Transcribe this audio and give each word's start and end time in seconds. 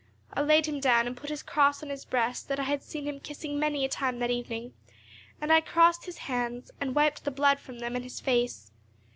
I 0.33 0.41
laid 0.41 0.65
him 0.65 0.79
down, 0.79 1.05
and 1.05 1.15
put 1.15 1.29
his 1.29 1.43
cross 1.43 1.83
on 1.83 1.89
his 1.89 2.05
breast 2.05 2.47
that 2.47 2.59
I 2.59 2.63
had 2.63 2.81
seen 2.81 3.07
him 3.07 3.19
kissing 3.19 3.59
many 3.59 3.85
a 3.85 3.87
time 3.87 4.17
that 4.17 4.31
evening; 4.31 4.73
and 5.39 5.53
I 5.53 5.61
crossed 5.61 6.05
his 6.07 6.17
hands, 6.25 6.71
and 6.81 6.95
wiped 6.95 7.23
the 7.23 7.29
blood 7.29 7.59
from 7.59 7.77
them 7.77 7.93
and 7.95 8.03
his 8.03 8.19
face. 8.19 8.71